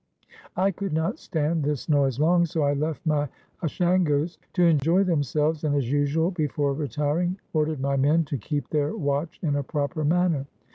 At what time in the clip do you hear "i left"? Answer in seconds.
2.63-3.05